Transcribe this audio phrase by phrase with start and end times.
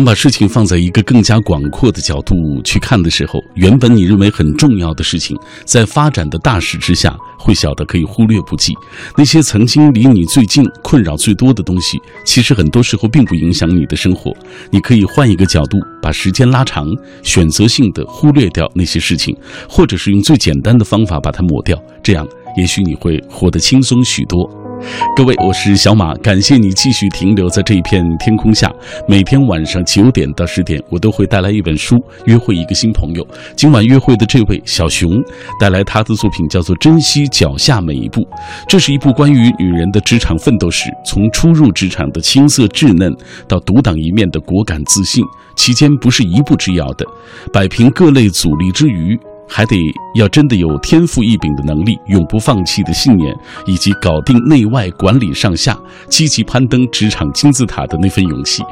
[0.00, 8.72] 当把事情放在一个更加广阔的角度去看的时候，原本你认为很重要的事情，在发展的大势之下，会小的可以忽略不计。
[9.14, 14.34] 那些曾经离你最近、困扰最多的东西，其实很多时候并不影响你的生活。
[14.70, 16.88] 你可以换一个角度，把时间拉长，
[17.22, 19.36] 选择性的忽略掉那些事情，
[19.68, 21.78] 或者是用最简单的方法把它抹掉。
[22.02, 22.26] 这样，
[22.56, 24.50] 也许你会活得轻松许多。
[25.16, 28.72] 各位，我是小马，感谢你继续停留在这一片天空下。
[29.06, 33.26] 每天晚上九点到十点，我都会带来一本书，约会一个新朋友。
[33.56, 35.22] 今晚约会的这位小熊，
[35.60, 38.20] 带来他的作品叫做《珍惜脚下每一步》。
[38.68, 43.12] 这是一部关于女人的职场奋斗史，从初入职场的青涩稚嫩，
[43.46, 45.22] 到独当一面的果敢自信，
[45.56, 47.04] 期间不是一步之遥的，
[47.52, 49.18] 摆平各类阻力之余。
[49.50, 49.76] 还得
[50.14, 53.34] 要真的有天赋异禀的能力，永不放弃的信念，
[53.66, 55.76] 以及搞定内外管理上下，
[56.08, 58.62] 积极攀登职场金字塔的那份勇气，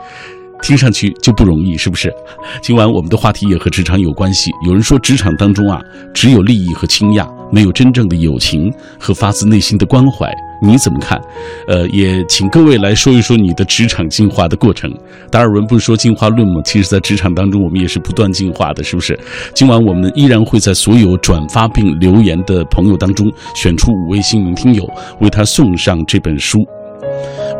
[0.62, 2.14] 听上去就不容易，是不是？
[2.62, 4.52] 今晚我们的话题也和职场有关系。
[4.64, 5.82] 有人说，职场当中啊，
[6.14, 10.32] 只有利益和倾轧，没有真正的友情和发自内心的关怀。
[10.60, 11.20] 你怎么看？
[11.66, 14.92] 呃，也请各位来说一说你的职场进化的过程。
[15.30, 16.60] 达尔文不是说进化论吗？
[16.64, 19.18] 其实，在职场当中，我们也是不断进化的，是不是？
[19.54, 24.88] 今晚我们依然会在所有转发并留言的朋友当中选出五位幸运听友，
[25.20, 26.66] 为他送上这本书。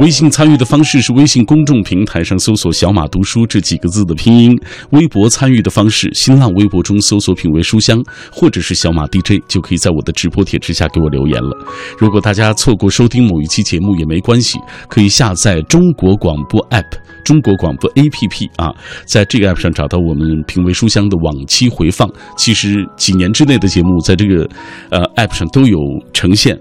[0.01, 4.57] 微信参与的方式是微信公众平台上搜索“小马读书”这几个字的拼音；
[4.91, 11.51] 微博参与的方式，新浪微博中搜索“品味书香”或者是“小马 DJ”，就可以在我的直播帖之下给我留言了。
[11.99, 14.57] 如果大家错过收听某一期节目也没关系，
[14.89, 16.87] 可以下载中国广播 app、
[17.25, 18.73] 中国广播 APP 啊，
[19.05, 22.09] 在这个 app 上找到我们“品味书香”的往期回放。
[22.37, 24.49] 其实几年之内的节目，在这个
[24.91, 25.77] 呃 app 上都有
[26.13, 26.57] 呈现。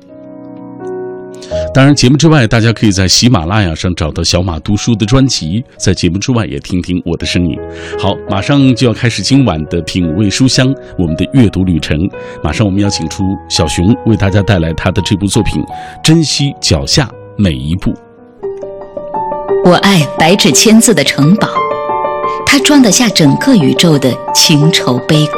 [1.73, 7.57] 当然，节目之外，大家可以在喜马拉雅上找到小马读书的专辑，在节目之外也听听我的声音。
[7.99, 11.97] 好，马上就要开始今晚的品味书香，我们的阅读旅程。
[12.43, 15.61] 马上我们邀请出小熊，为大家带来他的这部作品
[16.03, 17.91] 《珍惜脚下每一步》。
[19.63, 21.47] 我爱白纸千字的城堡，
[22.45, 25.33] 它装得下整个宇宙的情愁悲苦。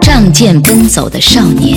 [0.00, 1.76] 仗剑奔走的少年。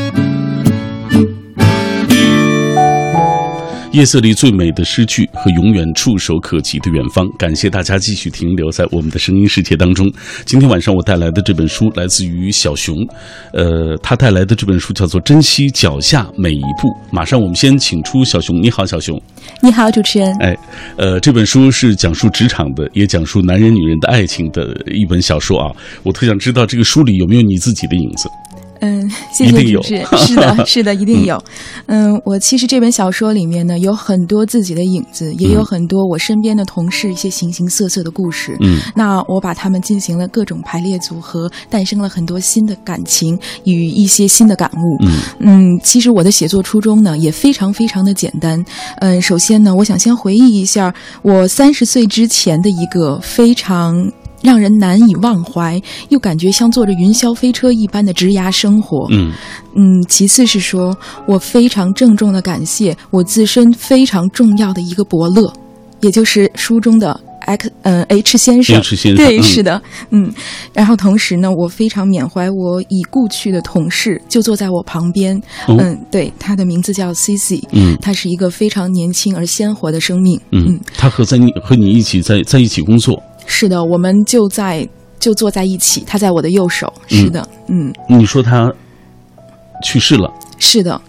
[3.91, 7.29] 夜色里最美的诗句和永远触手可及的远方。
[7.37, 10.09] 感谢大家继续停留在我们的声音世界当中。
[10.45, 12.95] 今天晚上我带来的这本书来自于小熊，
[13.51, 16.87] 呃，他带来的这本书叫做《珍惜脚下每一步》。
[17.11, 19.21] 马上我们先请出小熊，你好，小熊。
[19.61, 20.33] 你好，主持人。
[20.39, 20.57] 哎，
[20.95, 25.69] 呃，这本书是讲述职场的，也讲述男人女人的爱情的一本小说啊。
[26.03, 28.29] 我特想知道这个书里有没有你自己的影子。
[28.81, 30.05] 嗯，谢谢主持人。
[30.17, 31.41] 是的，是的，一定有。
[31.85, 38.57] 嗯，我其实这本小说里面呢，有很多自己的影子，也有很多我身边的同事一些形形色色的故事。
[38.59, 45.05] 嗯，那我把它们进行了各种排列组合，诞生了很多新的感情与一些新的感悟。
[45.05, 48.63] 嗯嗯，其实我的写作初衷呢，也非常非常的简单。
[48.99, 54.11] 嗯，首先呢，我想先回忆一下我三十岁之前的一个非常。
[54.41, 59.07] 让人难以忘怀，又感觉像坐着云霄飞车一般的职涯生活。
[59.11, 59.31] 嗯
[59.75, 65.51] 嗯，其次是说，我非常郑重的感谢我自身非常重要的一个伯乐，
[66.01, 68.77] 也就是书中的 X 嗯 H 先生。
[68.77, 70.31] H 先生，对，是的，嗯。
[70.73, 75.41] 然后同时呢，我非常缅怀我已故去的同事，就坐在我旁边。
[75.67, 77.63] 嗯，对，他的名字叫 Cici。
[77.71, 80.39] 嗯，他是一个非常年轻而鲜活的生命。
[80.51, 83.21] 嗯，他和在你和你一起在在一起工作。
[83.53, 84.87] 是的，我们就在
[85.19, 86.91] 就坐在一起，他在我的右手。
[87.07, 87.93] 是的，嗯。
[88.07, 88.73] 你说他
[89.83, 90.31] 去世了？
[90.57, 90.99] 是的。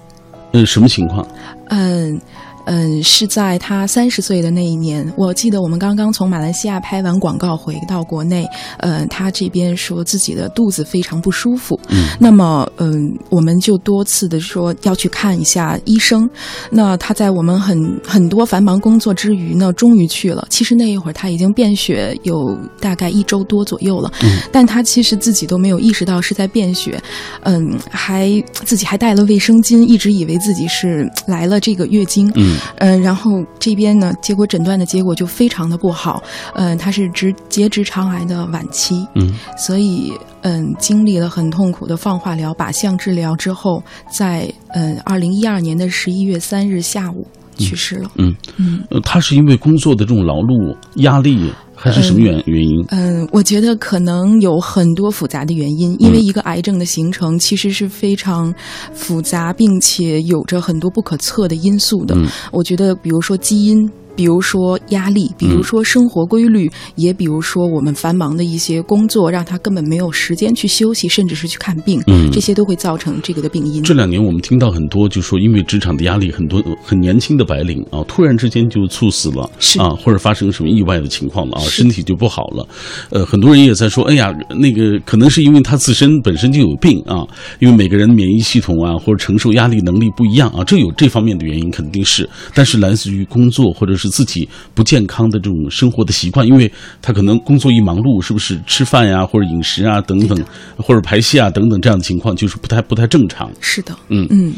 [0.50, 1.26] 嗯，什么情况？
[1.68, 2.20] 嗯。
[2.66, 8.46] 嗯，是在他三十岁的那一年，我记得我们刚刚从马来西亚拍完广告回到国内，
[8.78, 16.28] 嗯，他这边说自己的肚子非常不舒服，嗯，那么嗯，我们就多次的说要去看一下医生。
[16.70, 20.46] 那他在我们很很多繁忙工作之余呢，终于去了。
[20.48, 27.02] 其实那一会儿他已经便血有大概一周多左右了，嗯，但他其实自己都没有意识到是在便血，
[27.42, 32.51] 嗯，还自己还带了卫生巾，一直以为自己是来了这个月经，嗯。
[32.52, 32.58] 嗯。
[32.76, 36.22] 呃，然后这边呢，结果诊断的结果就非常的不好，
[36.54, 39.32] 嗯、他是直结直肠癌的晚期，嗯。
[39.56, 40.12] 所以
[40.42, 47.26] 嗯，经历了很痛苦的放化疗、靶向治疗之后，在嗯二零一二年的十一月三日下午
[47.56, 48.10] 去世了。
[48.16, 48.34] 嗯。
[48.56, 48.84] 嗯。
[48.90, 51.52] 呃，他是因为工作的这种劳碌、压力，
[51.82, 52.84] 还是什么原原因？
[52.90, 58.54] 嗯，我觉得可能有很多复杂的原因，因为一个癌症的形成其实是非常
[58.94, 62.14] 复杂，并且有着很多不可测的因素的。
[62.16, 63.90] 嗯我觉得，比如说基因。
[64.14, 72.30] 比如说压力，比如说生活规律，也比如说我们繁忙的一些工作，让他根本没有时间去休息，甚至是去看病，嗯。
[72.32, 73.82] 这些都会造成这个的病因。
[73.82, 79.78] 这两年我们听到很多，就说因为职场的压力，很多很年轻的白领啊，突然之间就猝死了，是。
[79.80, 82.66] 啊，或者发生什么意外的情况了啊，身体就不好了。
[83.10, 87.26] 呃，很多人也在说，哎呀，那个可能是因为他自身本身就有病啊，
[87.58, 96.70] 因为每个人免疫系统啊或者承受压力能力不一样啊，这有这方面的原因肯定是，但是来自于工作或者是自己不健康的这种生活的习惯，因为
[97.00, 100.44] 他可能工作一忙碌，是不是吃饭呀或者饮食啊等等，
[100.76, 103.48] 或者排泄啊等等这样的情况，就是不太不太正常。
[103.60, 104.52] 是的，嗯嗯，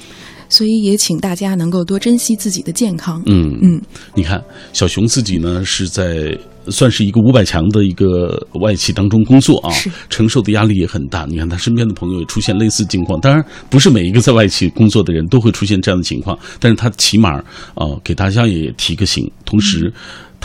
[0.49, 3.23] 所以也请大家能够多珍惜自己的健康。
[3.27, 3.81] 嗯嗯，
[4.15, 4.43] 你看
[4.73, 6.37] 小熊自己呢是在
[6.69, 9.71] 算是一个五百强的一个外企当中工作啊，
[10.09, 11.27] 承受的压力也很大。
[11.29, 17.45] 你看他身边的朋友也出现类似境况，当然不是每一个在外企工作的人都会出现这样的情况，但是他起码啊、
[17.77, 19.93] 呃给大家也提个醒，同时。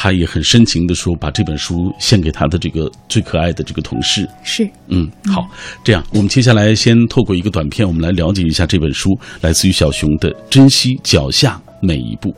[0.02, 4.26] 他也很深情地说，把这本书献给他的这个最可爱的这个同事。
[4.46, 5.46] 是，嗯，好，
[5.84, 9.10] 这样我们接下来先透过一个短片，我们来了解一下这本书，
[9.42, 12.30] 来自于小熊的《珍惜脚下每一步》。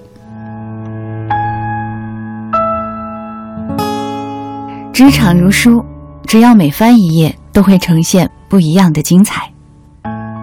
[4.94, 5.84] 职场如书，
[6.28, 9.40] 只要每翻一页，都会呈现不一样的精彩；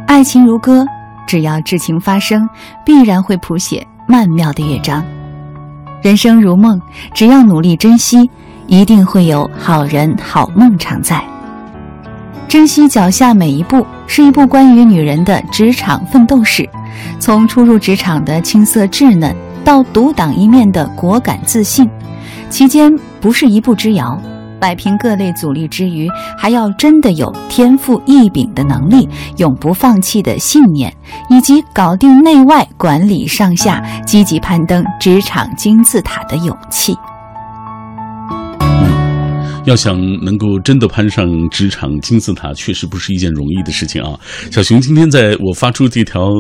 [0.07, 0.87] 爱情如歌，
[1.27, 2.49] 只要至情发生，
[2.85, 5.03] 必然会谱写曼妙的乐章；
[6.03, 6.81] 人生如梦，
[7.13, 8.29] 只要努力珍惜，
[8.67, 11.23] 一定会有好人好梦常在。
[12.49, 16.67] 珍惜脚下每一步是一部关于女人的职场奋斗史，
[17.21, 21.89] 从初入职场的青涩稚嫩，到独当一面的果敢自信，
[22.49, 22.91] 期间
[23.21, 24.19] 不是一步之遥。
[24.61, 30.93] 摆平各类阻力之余，还要真的有天赋异禀的能力、永不放弃的信念，
[31.31, 36.97] 以及搞定内外、管理上下、积极攀登职场金字塔的勇气。
[39.69, 44.19] 要想能够真的攀上职场金字塔，确实不是一件容易的事情啊。
[44.51, 46.31] 小熊今天在我发出这条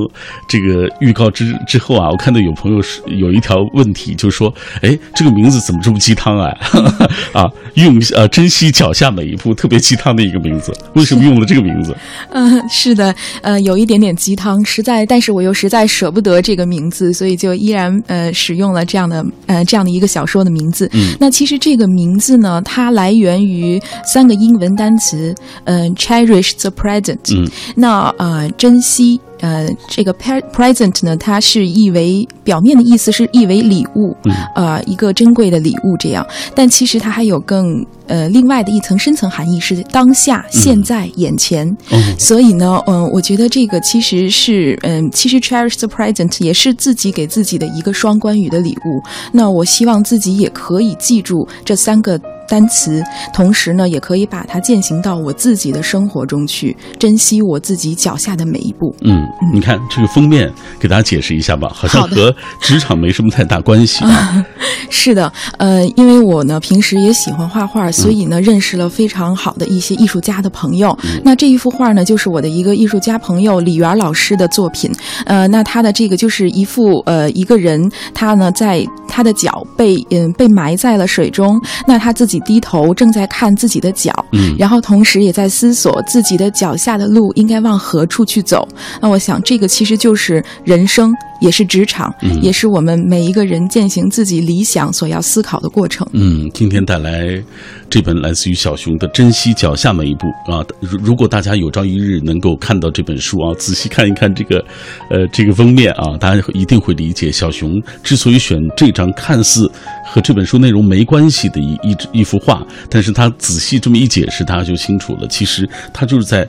[0.49, 6.49] 这个预告之之后啊，我看到有朋友是有一条问题，就说：“哎，这个名字怎么这么鸡汤啊？
[7.33, 7.45] 啊，
[7.75, 11.95] 用呃珍惜脚下每一步，特别鸡汤的一个名字，为什么用了这个名字？
[12.33, 20.89] 嗯，是的，呃，有一点点鸡汤，实在，但是我又实在舍不得这个名字，所以就依然呃使用了这样的呃这样的一个小说的名字。
[20.95, 25.35] 嗯那其实这个名字呢，它来源于三个英文单词，
[25.65, 29.21] 嗯、c h e r i s h the present，嗯，那呃珍惜。
[29.41, 36.27] 呃，这个 pre- present 呢，它是译为表面的意思是译为礼物，嗯呃，一个珍贵的礼物这样。
[36.57, 41.65] 但其实它还有更呃另外的一层深层含义，是当下、现在、眼前。
[41.89, 49.01] 哦，所以呢，嗯，我觉得这个其实是，嗯，其实 cherish the present 也是自己给自己的一个双关语的礼物。
[49.31, 53.03] 那我希望自己也可以记住这三个单词，
[53.33, 58.95] 同时呢，也可以把它践行到我自己的生活中去，珍惜我自己脚下的每一步。
[59.03, 64.45] 嗯，你看这个封面，给大家解释一下吧，好像和职场没什么太大关系啊。
[64.91, 70.97] 是的，呃，因为我呢平时也喜欢画画，所以呢认识了非常好的一些艺术家的朋友。
[71.23, 74.91] 那这一幅画呢，就是我的一个艺术家朋友李媛老师的作品。
[75.27, 78.85] 呃，那他的这个就是一幅呃一个人，他呢在
[79.19, 88.69] 他的脚被嗯被埋在了水中，那他自己低头正在看自己的脚，嗯然后同时也在思索自己的脚下的路应该往何处去走。
[89.01, 96.07] 那我想，这个其实就是人生，也是职场，嗯也是我们每一个人践行自己理想所要思考的过程。
[96.13, 97.43] 嗯，今天带来
[97.89, 100.65] 这本来自于小熊的《珍惜脚下每一步》啊。
[100.81, 104.65] 如如果大家有朝一日能够看到这本书啊，仔细看一看这个，
[105.11, 109.71] 呃，这个封面啊，大家一定会理解小熊之所以选这张看似
[110.05, 115.27] 和这本书内容没关系的一一一幅画，但是他仔细这么一解释，大家就清楚了。
[115.29, 116.47] 其实他就是在。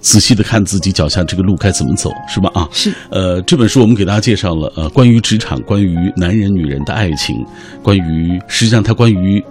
[0.00, 2.50] 仔细的看自己脚下这个路该怎么走，是吧？
[2.54, 7.44] 啊，是呃，这本书我们给大家介绍了呃，关于职场，关于男人女人的爱情，
[7.82, 9.42] 关于实际上它关于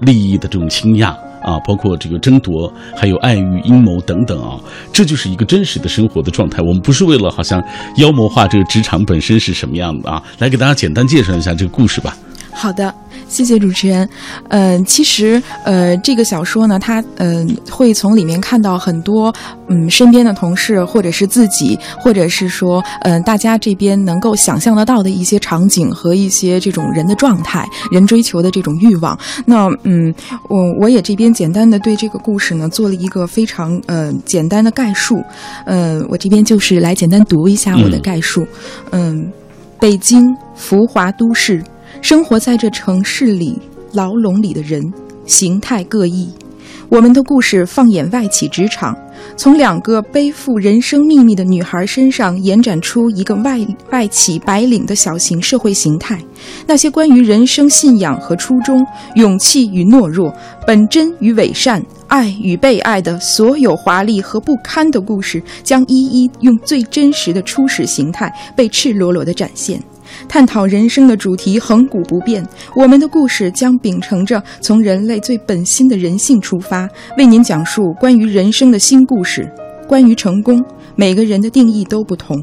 [0.00, 1.08] 利益的这种倾轧
[1.42, 4.60] 啊，包括这个争夺，还有爱欲、阴谋等等啊，
[4.92, 6.62] 这就是一个真实的生活的状态。
[6.62, 7.62] 我们不是为了好像
[7.96, 12.16] 妖魔化这个职场本身是什么样的啊，来给大家简单介绍一下这个故事吧。
[12.52, 12.94] 好的，
[13.28, 14.08] 谢谢主持人。
[14.48, 19.34] 嗯，其实呃，这个小说呢，它嗯会从里面看到很多
[19.68, 29.18] 嗯身边的同事，或者是自己，或者是说嗯大家这边能够想象得到的一些场景和一些这种人的状态，人追求的这种欲望。
[29.44, 30.14] 那嗯，
[30.48, 35.22] 我我也这边简单的对这个故事呢做了一个非常呃简单的概述。
[35.66, 38.46] 呃，我这边就是来简单读一下我的概述。
[38.90, 39.30] 嗯，
[39.80, 41.62] 北京浮华都市。
[42.02, 43.58] 生活在这城市里
[43.92, 44.92] 牢笼里的人，
[45.24, 46.28] 形态各异。
[46.88, 48.96] 我们的故事放眼外企职场，
[49.36, 53.58] 从两个背负人生秘密的女孩身上延展出一个外
[53.90, 56.16] 外企白领的小型社会形态。
[56.64, 58.86] 那些关于人生信仰和初衷、
[59.16, 60.32] 勇气与懦弱、
[60.64, 69.82] 本真与伪善、爱与被爱的所有华丽和不堪的故事，将一一用最真实的初始形态被赤裸裸地展现。
[70.28, 79.50] 探讨人生的主题恒古不变，我们的故事将秉承着从人类最本心的人性出发，为您讲述关于人生的新故事。
[79.88, 80.64] 关于成功，
[80.96, 82.36] 每个人的定义都不同；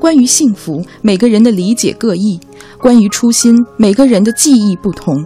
[0.00, 2.40] 关于幸福，每个人的理解各异；
[2.78, 5.22] 关于初心，每个人的记忆不同。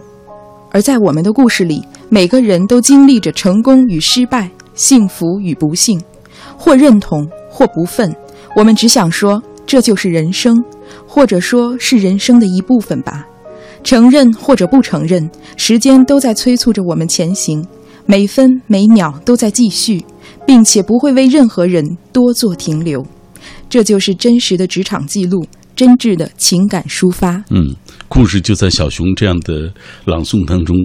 [0.69, 6.01] 而在我们的故事里，每个人都经历着成功与失败、幸福与不幸，
[6.57, 8.13] 或认同，或不忿。
[8.53, 10.61] 我们只想说，这就是人生。
[11.07, 13.25] 或者说是人生的一部分吧，
[13.83, 17.65] 承认或者不承认，时间都在催促着我们前行，
[18.05, 20.03] 每分每秒都在继续，
[20.45, 23.05] 并且不会为任何人多做停留。
[23.69, 25.45] 这就是真实的职场记录，
[25.75, 27.43] 真挚的情感抒发。
[27.49, 27.75] 嗯，
[28.07, 29.71] 故事就在小熊这样的
[30.05, 30.75] 朗诵当中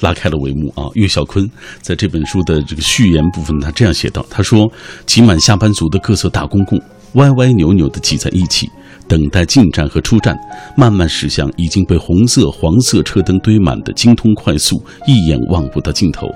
[0.00, 0.88] 拉开了帷幕啊。
[0.94, 1.44] 岳小坤
[1.82, 4.70] 在这本书的这个序言部分，他这样写道：“他说，
[5.04, 6.80] 挤满下班族的各色大公共，
[7.14, 8.70] 歪歪扭扭的挤在一起。”
[9.08, 10.38] 等待进站和出站，
[10.76, 16.28] 慢慢驶向已经被红色、黄色车灯堆满的京通快速，一眼望不到尽头。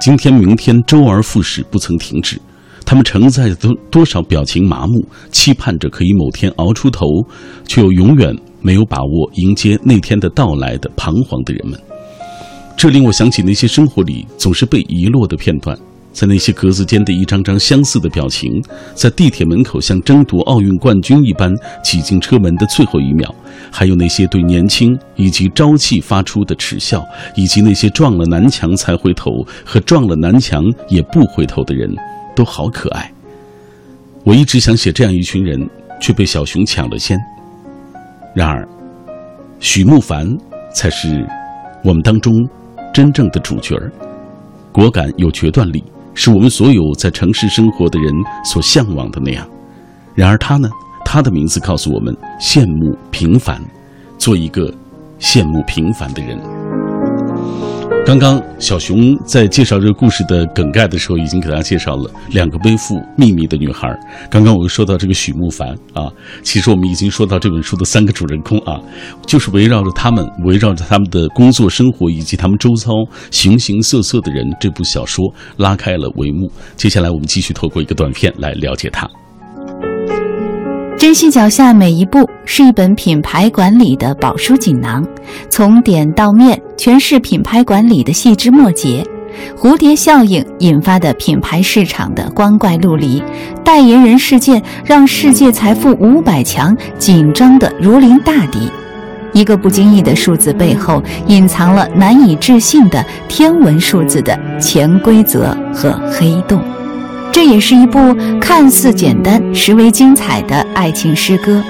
[0.00, 2.40] 今天、明天，周而复始，不曾停止。
[2.86, 7.06] 他们承载多多少表情麻木，期盼着可以某天熬出头，
[7.66, 11.78] 却又永远没有把握迎接那天的到来的彷徨的人们。
[12.76, 15.78] 这令我想起那些生活里总是被遗落的片段。
[16.12, 18.62] 在那些格子间的一张张相似的表情，
[18.94, 21.52] 在地铁门口像争夺奥运冠军一般
[21.82, 23.32] 挤进车门的最后一秒，
[23.70, 27.04] 还有那些对年轻以及朝气发出的耻笑，
[27.36, 31.88] 以及那些撞了南墙才回头和撞了南墙也不回头的人，
[32.34, 33.10] 都好可爱。
[34.24, 35.68] 我一直想写这样一群人，
[36.00, 37.18] 却被小熊抢了先。
[38.34, 38.68] 然而，
[39.60, 40.36] 许慕凡
[40.74, 41.26] 才是
[41.84, 42.34] 我们当中
[42.92, 43.90] 真正的主角儿，
[44.72, 45.82] 果敢有决断力。
[46.14, 48.12] 是我们所有在城市生活的人
[48.44, 49.46] 所向往的那样。
[50.14, 50.68] 然而他呢？
[51.04, 53.60] 他的名字告诉我们：羡慕平凡，
[54.18, 54.72] 做一个
[55.18, 56.38] 羡慕平凡的人。
[58.06, 63.88] 刚刚小熊在介绍这个故事的梗概的时候，已经给大家介绍了两个背负秘密的女孩。
[64.28, 66.10] 刚刚我又说到这个许慕凡啊，
[66.42, 68.80] 其实我们已经说到这本书的三个主人公啊，
[69.26, 72.90] 就是围绕着他们，围绕着他们的工作生活以及他们周遭
[73.30, 76.50] 形形色色的人，这部小说拉开了帷幕。
[76.76, 79.08] 接下来我们继续透过一个短片来了解他。
[81.00, 85.02] 珍惜脚下每一步，是一本品牌管理的宝书锦囊，
[85.48, 89.02] 从点到面，全是品牌管理的细枝末节。
[89.56, 93.22] 蝴蝶效应引发的品牌市场的光怪陆离，
[93.64, 98.70] 代言人事件让世界财富五百强紧张的如临大敌。
[99.32, 106.62] 一个不经意的数字背后，隐藏了难以置信的天文数字的潜规则和黑洞。
[107.32, 111.62] 这也是一部看似简单，实为精彩的爱情诗歌。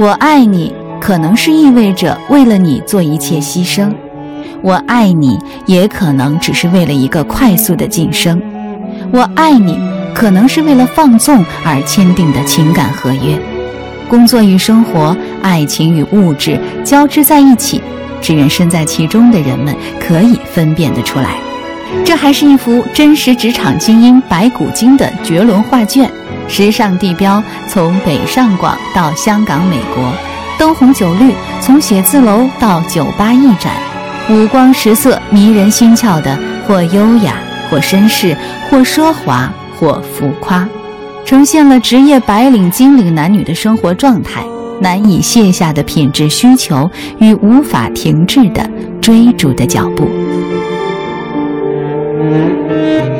[0.00, 3.90] 我爱你，可能是意味着为了你做一切牺牲；
[4.62, 8.38] 我爱你，也可能只是为了一个快速的晋升；
[9.12, 9.78] 我爱你，
[10.14, 13.38] 可能是为了放纵而签订的情感合约。
[14.08, 17.80] 工作与生活，爱情与物质交织在一起，
[18.22, 21.36] 只愿身在其中的人们可以分辨得出来。
[22.04, 26.10] 这还是一幅真实职场精英白骨精的绝伦画卷，
[26.48, 30.12] 时尚地标从北上广到香港、美国，
[30.58, 33.72] 灯红酒绿从写字楼到酒吧驿站，
[34.30, 37.34] 五光十色迷人心窍的，或优雅，
[37.70, 38.36] 或绅士，
[38.70, 40.66] 或奢华，或浮夸，
[41.24, 44.42] 呈现了职业白领、金领男女的生活状态，
[44.80, 48.68] 难以卸下的品质需求与无法停滞的
[49.00, 50.08] 追逐的脚步。
[52.68, 53.17] Thank you.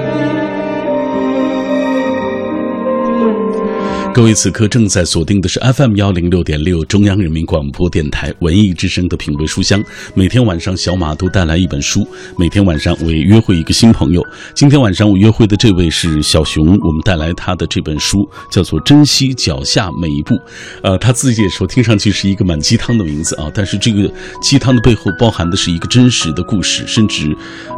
[4.19, 9.81] 各位此刻正在锁定的是 FM 幺零六点六中央人民广播电台文艺之声的品味书香。
[10.13, 12.05] 每天晚上，小马都带来一本书。
[12.37, 14.21] 每天晚上，我也约会一个新朋友。
[14.55, 20.35] 今天晚上我约会的这位是小熊，我们带来他的这本书叫做《珍惜脚下每一步》。
[20.83, 27.33] 呃，他自己也说，听上去是一个蛮鸡汤的名字啊，但是这个鸡汤的背后包含的是一个真实的故事，甚至，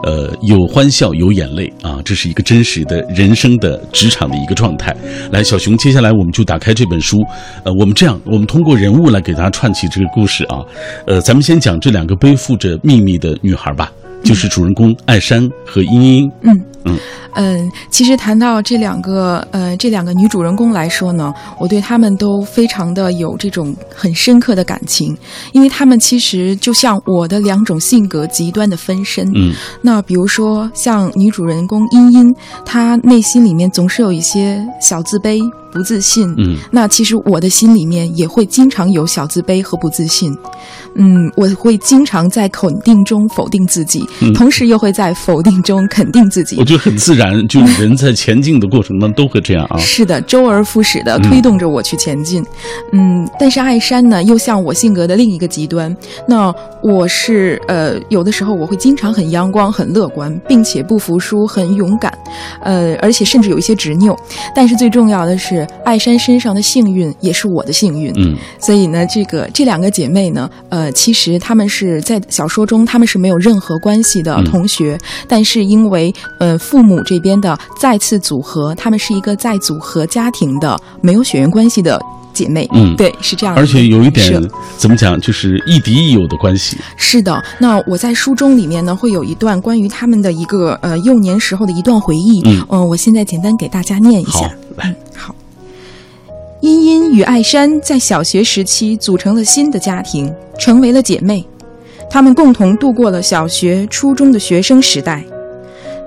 [0.05, 4.97] 呃，有欢笑有眼泪啊，这是一个真实的人生的职场的一个状态。
[5.33, 6.30] 来，小熊，接下来我们。
[6.33, 7.25] 就打开这本书，
[7.65, 10.65] 呃，我们这样，我们通过人物来给大家串起这个故事啊，
[11.07, 16.33] 呃，咱们先讲这两个背负着秘密的女孩吧，就是主人公艾珊和茵茵。
[16.43, 16.99] 嗯嗯
[17.35, 25.17] 嗯，其实谈到这两个呃这两个女主人公来说呢，我对她们都非常的有这种很深刻的感情，
[25.53, 29.25] 因为她们其实就像我的两种性格极端的分身。
[29.35, 32.35] 嗯，那比如说像女主人公茵茵，
[32.65, 35.41] 她内心里面总是有一些小自卑。
[35.73, 40.37] 不自信，嗯，那其实我的心里面也会经常有小自卑和不自信，
[40.97, 46.57] 嗯，我会经常在肯定中否定自己，同时又会在否定中肯定自己。
[46.71, 49.77] 我觉得很自然，就人在前进的过程当中都会这样啊。
[49.79, 52.47] 是的，周而复始的推动着我去前进，
[52.93, 55.95] 嗯，但是艾山呢，又像我性格的另一个极端。
[56.29, 62.17] 那我是呃，有的时候我会经常很阳光、很乐观，并且不服输、很勇敢，
[62.63, 64.17] 呃，而且甚至有一些执拗。
[64.55, 65.67] 但是最重要的是。
[65.85, 74.97] 艾山身上的幸运也是我的幸运，嗯，所以呢，这个这两个姐妹呢，呃，其实她们是在小说中她们是没有任何关系的同学，
[75.27, 82.01] 但是因为呃父母这边的再次组合，他们是一个再组合家庭的没有血缘关系的
[82.35, 84.41] 姐妹，嗯，对，是这样，而且有一点
[84.77, 86.77] 怎么讲，就是亦敌亦友的关系。
[86.97, 95.35] 是的，那我在书中里面呢，会有一段关于他们的一个呃幼年时候的一段回忆，嗯，呃，我现在简单给大家念一下，好，来，好。
[96.61, 101.45] 茵茵与艾珊在小学时期组成了新的家庭，成为了姐妹。
[102.11, 105.25] 她们共同度过了小学、初中的学生时代。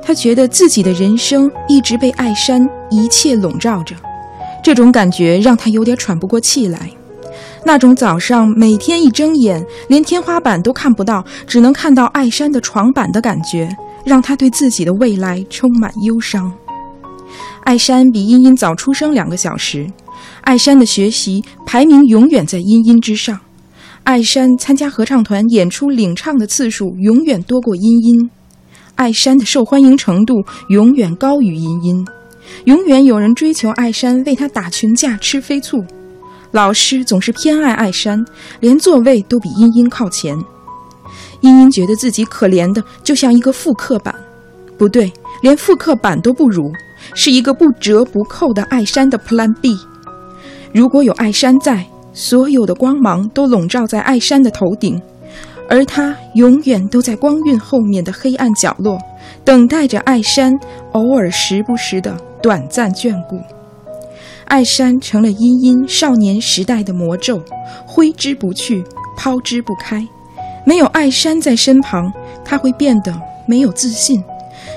[0.05, 3.95] 他觉得自己的人生一直被艾山一切笼罩着，
[4.63, 6.89] 这种感觉让他有点喘不过气来。
[7.65, 13.69] 那种早上每天一睁眼连天花板都看不到，只能看到艾山的床板的感觉，
[14.03, 16.51] 让他对自己的未来充满忧伤。
[17.63, 19.89] 艾山比茵茵早出生两个小时。
[20.41, 23.39] 艾山的学习排名永远在茵茵之上，
[24.03, 28.29] 艾山参加合唱团演出领唱的次数永远多过茵茵，
[28.95, 32.07] 艾山的受欢迎程度永远高于茵茵，
[32.65, 35.83] 永远有人追求艾山为她打群架吃飞醋，
[36.51, 38.23] 老师总是偏爱艾山，
[38.59, 40.37] 连座位都比茵茵靠前，
[41.41, 44.13] 茵茵觉得自己可怜的就像一个复刻版，
[44.77, 46.71] 不对，连复刻版都不如，
[47.15, 49.77] 是一个不折不扣的艾山的 Plan B。
[50.71, 55.01] 如果有艾山在，所有的光芒都笼罩在艾山的头顶，
[55.73, 58.95] 而她永远都在光晕后面的黑暗角落，
[59.43, 60.53] 等待着艾山
[60.91, 63.39] 偶尔时不时的短暂眷顾。
[64.45, 67.41] 艾山成了茵茵少年时代的魔咒，
[67.87, 68.83] 挥之不去，
[69.17, 70.07] 抛之不开。
[70.63, 72.13] 没有艾山在身旁，
[72.45, 73.11] 他会变得
[73.47, 74.21] 没有自信；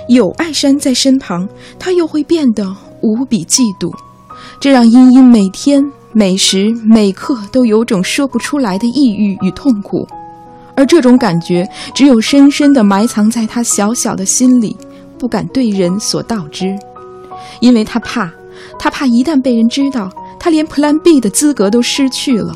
[0.09, 1.47] 有艾山在身旁，
[1.79, 3.93] 他又会变得无比嫉妒。
[4.63, 10.09] 这让茵茵每天每时每刻都有种说不出来的抑郁与痛苦，
[10.77, 14.77] 而这种感觉只有深深地埋藏在他小小的心里，
[15.19, 16.77] 不敢对人所道之，
[17.61, 18.31] 因为他怕，
[18.79, 22.55] 他怕一旦被人知道，他连 Plan B 的资格都失去了，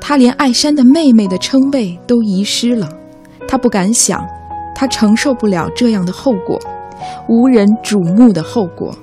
[0.00, 2.88] 他连艾珊的妹妹的称谓都遗失了，
[3.48, 4.22] 他不敢想，
[4.74, 6.60] 他承受不了这样的后果，
[7.28, 8.94] 无人瞩目的后果。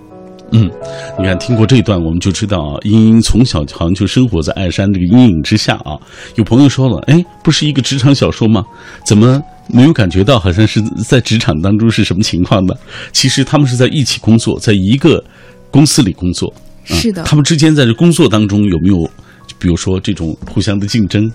[0.54, 0.70] 嗯，
[1.18, 5.98] 你看，听过这段，我们就知道啊，茵茵从小好像就生活在艾山这个阴影之下啊。
[6.36, 8.64] 有朋友说了，哎，不是一个职场小说吗？
[9.04, 12.74] 怎么没有感觉到好像是在职场当中是什么情况呢？
[13.12, 15.24] 其实他们是在一起工作，在一个
[15.72, 16.54] 公司里工作。
[16.84, 19.10] 是的，他们之间在这工作当中有没有，
[19.58, 21.32] 比如说这种互相的竞争？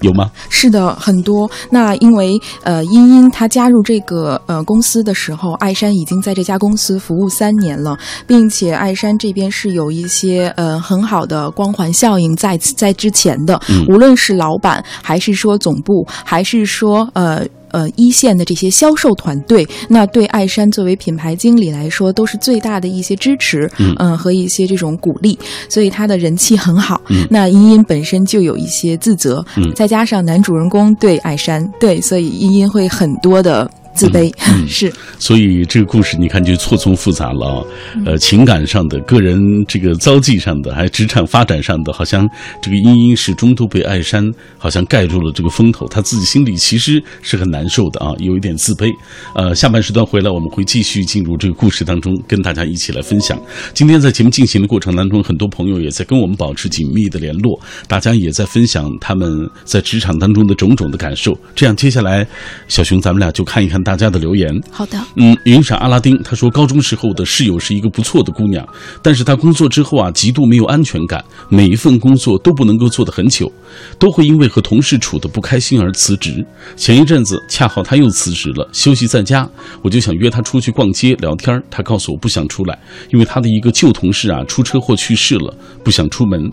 [0.00, 0.30] 有吗？
[0.48, 1.50] 是的，很多。
[1.70, 17.46] 那因为呃，茵茵她加入这个呃公司的时候，艾山已经在这家公司服务三年了，并且艾山这边是有一些呃很好的光环效应在在之前的，无论是老板还是说总部，还是说呃。
[17.70, 27.00] 呃，一线的这些销售团队，那对爱山作为品牌经理来说，都是最大的一些支持，嗯，和一些这种鼓励，所以他的人气很好。
[27.30, 33.70] 那茵茵本身就有一些自责，再加上男主人公对爱山，对，所以茵茵会很多的。
[33.98, 34.32] 自卑。
[34.48, 37.64] 嗯是，所以这个故事你看就错综复杂了啊，
[38.06, 42.28] 呃，情感上的、个人这个遭际上的，还有职场发展上的，好像
[42.62, 44.24] 这个茵茵始终都被艾山
[44.56, 48.90] 好像盖住了这个风头，他自己心里其实是很难受的啊，有一点自卑。
[49.34, 53.40] 呃，下半时段回来我们会继续进入这个故事当中，跟大家一起来分享。
[53.74, 61.36] 今天在节目进行的过程当中，很多朋友也在跟我们保持紧密的联络，大家也在分享他们在职场当中的种种的感受。
[61.54, 62.26] 这样，接下来
[62.68, 64.54] 小熊咱们俩就看一看大家的留言。
[64.70, 68.62] 好的，嗯，云闪阿拉丁他说，高中时候的室友是一个不错的姑娘，
[69.02, 73.50] 但是她工作之后啊，极度没有安全感，每一份工作都不能够做得很久，
[73.98, 76.44] 都会因为和同事处得不开心而辞职。
[76.76, 79.48] 前一阵子恰好她又辞职了，休息在家，
[79.80, 82.78] 我就想约她出去逛街聊天儿，她告诉我不想出来，
[83.10, 86.52] 因为她的一个旧同事啊出车祸去世了，不想出门。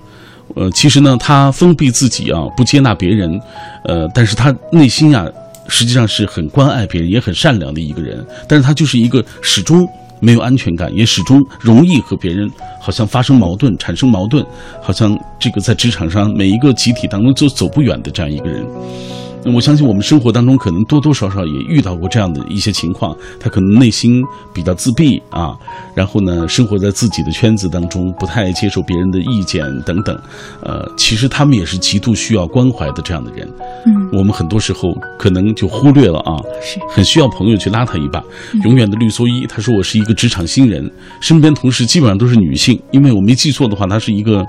[0.55, 3.37] 呃，其实呢，他封闭自己啊，不接纳别人，
[3.83, 5.27] 呃，但是他内心啊。
[5.67, 9.87] 实际上是很关爱别人，也很善良的一个人，但是他就是一个始终
[10.19, 12.49] 没有安全感，也始终容易和别人
[12.79, 14.45] 好像发生矛盾、产生矛盾，
[14.81, 18.65] 好像这个在职场上每一个集体当中就走不远的这样一个人。
[19.53, 25.55] 我相信我们生活当中可能多多少少也遇到过这样的一些情况，他可能内心比较自闭啊，
[25.93, 30.19] 然后呢，生活在自己的圈子当中，不太接受别人的意见等等，
[30.61, 33.47] 呃，其实他们也是极度需要关怀的这样的人。
[33.85, 38.23] 嗯，我们很多时候可能就忽略了啊，是很需要朋友去拉他一把。
[38.63, 44.43] 永远的绿蓑衣，他说我是一个职场新人，身边同事基本上都是女性，因为我没记错的话，她是一个。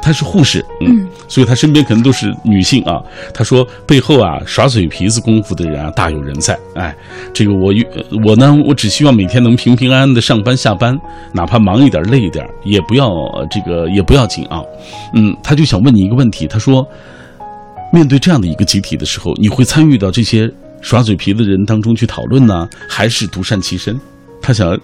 [0.00, 3.00] 她是护士，嗯，所以她身边可能都是女性啊。
[3.34, 6.56] 她说背后啊耍嘴皮子功夫的人啊大有人在。
[6.74, 6.94] 哎，
[7.32, 7.72] 这个我
[8.24, 10.96] 我呢，我只希望每天能平平安安的上班下班，
[11.32, 13.10] 哪怕忙一点累一点，也不要
[13.50, 14.62] 这个也不要紧啊。
[15.14, 16.86] 嗯，他就想问你一个问题，他说，
[17.92, 23.98] 面对这样的一个集体的时候，你会参与到这些耍嘴皮的人当中去讨论呢，还是独善其身？
[24.40, 24.78] 他想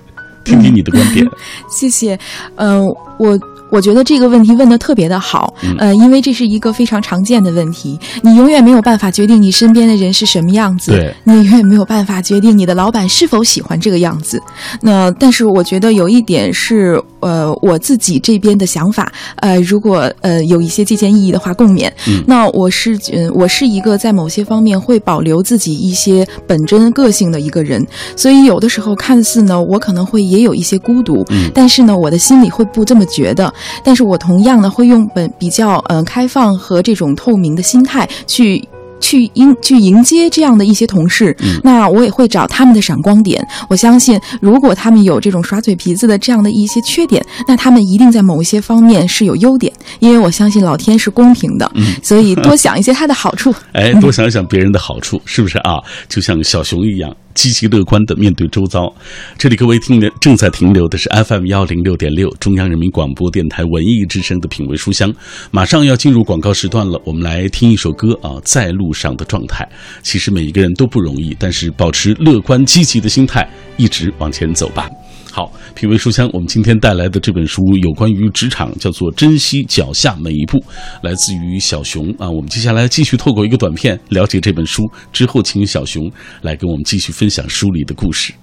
[0.44, 1.24] 听听你的观点。
[1.70, 2.18] 谢谢，
[2.56, 2.84] 嗯、
[3.18, 3.38] 我。
[3.72, 7.98] 我觉得这个问题问的特别的好，呃，因为这是一个非常常见的问题。
[8.20, 14.38] 你永远没有办法决定你身边的人是什么样子，对你也永远没有办法决定你的老板是否喜欢这个样子。
[14.82, 21.90] 那但是我觉得有一点是，呃，我自己这边的想法，呃，如果呃有一些借鉴意义的话，共勉。
[22.06, 33.52] 嗯那我是，呃，我是一个在某些方面会保留自己一些本真个性的一个人，所以有的时候看似呢，我可能会也有一些孤独，嗯但是呢，我的心里会不这么觉得。
[33.82, 38.68] 但是我同样呢，会用本比较呃开放和这种透明的心态去。
[39.02, 43.46] 去迎去迎接这样的一些同事，嗯那我也会找他们的闪光点。
[43.68, 49.70] 我相信，如果他们有这种耍嘴皮子的这样的一些缺点，那他们一定在某一些方面是有优点。
[49.98, 53.52] 因为我相信老天是公平的，嗯 所以多想一些他的好处。
[53.72, 55.80] 哎，多想想别人的好处，是不是啊？
[56.08, 58.92] 就像小熊一样，积极乐观的面对周遭。
[59.36, 65.12] 这里各位听的正在停留的是 FM 幺零六点六，中央人民广播电台文艺之声的品味书香。
[65.50, 69.68] 马上要进入广告时段了，我们来听一首歌啊，在路上的状态。
[70.02, 74.88] 其实每一个人都不容易，但是保持乐观积极的心态，一直往前走吧。
[75.34, 80.58] 好，品味书香，我们今天带来的这本书有关于职场，叫做《珍惜脚下每一步》，
[81.00, 82.28] 来自于小熊啊。
[82.28, 88.34] 我们接下来继续透过一个短片了解这本书，之后请小熊来跟我们继续分享书里的故事。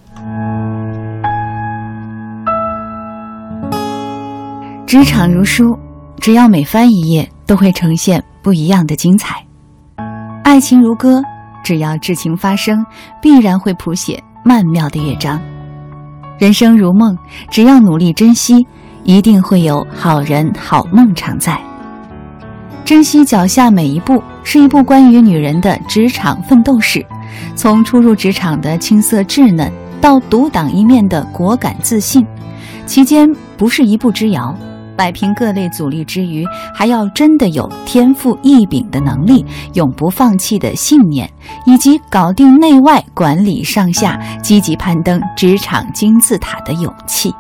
[4.87, 5.63] 职场如书，
[6.19, 9.45] 只要每翻一页，都会呈现不一样的精彩。
[10.43, 11.21] 爱情如歌，
[11.63, 12.83] 只要至情发生，
[13.21, 15.39] 必然会谱写曼妙的乐章。
[16.39, 17.17] 人生如梦，
[17.51, 18.65] 只要努力珍惜，
[19.03, 21.59] 一定会有好人好梦常在。
[22.85, 27.05] 珍惜脚下每一步，是一部关于女人的职场奋斗史，
[27.55, 32.25] 从初入职场的青涩稚嫩，到独当一面的果敢自信，
[32.85, 34.57] 期间不是一步之遥。
[34.99, 41.31] 摆平各类阻力之余，还要真的有天赋异禀的能力、永不放弃的信念，
[41.65, 47.33] 以及搞定内外、管理上下、积极攀登职场金字塔的勇气。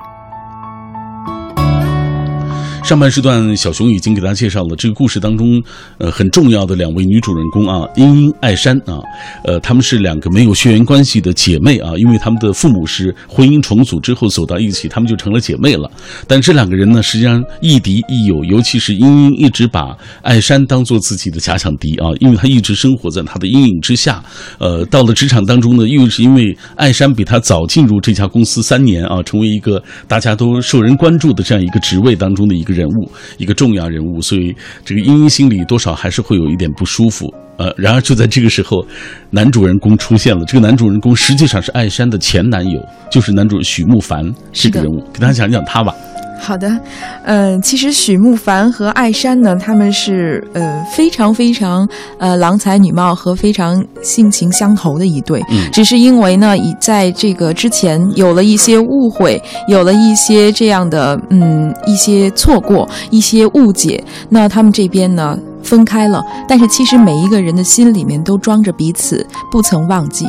[2.89, 5.61] 上半时段，小熊已经给大家介绍了这个故事当中，
[5.99, 8.97] 呃，很重要的两位女主人公啊，茵茵、艾珊啊，
[9.43, 15.87] 呃，她们是两个没有血缘关系的姐妹啊，因为她们的父母是婚姻重组之后走到一起，她们就成了姐妹了。
[16.27, 24.19] 但这两个人呢，实际上亦敌亦友，尤其是茵茵一直把艾珊当做自己的假想敌啊，因为她一直生活在她的阴影之下。
[24.57, 32.78] 呃，到了职场当中呢，又是因为艾珊比她早进入这家公司三年啊，成为一个大家都受人关注的这样一个职位当中的一个人。
[32.79, 37.33] 人物，一个重要人物，所以这个茵茵心里多少还是会有一点不舒服。
[37.57, 38.85] 呃，然而就在这个时候，
[39.29, 40.45] 男主人公出现了。
[40.45, 42.79] 这个男主人公实际上是艾山的前男友，
[43.11, 45.03] 就是男主许慕凡是个人物。
[45.11, 45.93] 给大家讲讲他吧。
[46.39, 46.79] 好的，
[47.23, 55.39] 呃，其实许慕凡和艾珊呢，他们是呃非常非常呃郎才女貌和非常性情相投的一对。
[55.51, 66.23] 嗯，只是因为呢，已在这个之前有了一些误会，有了一些这样的嗯一些错过，一些误解，那他们这边呢分开了。
[66.47, 70.25] 但是其实每一个人的心里面都装着彼此，不曾忘记。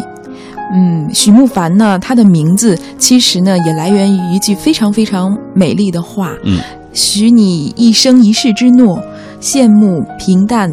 [0.72, 6.34] 嗯，许慕凡呢，他的名字其实呢也来源于一句非常非常美丽的话。
[6.44, 6.60] 嗯，
[6.92, 9.02] 许你一生一世之诺，
[9.40, 10.72] 羡慕平淡。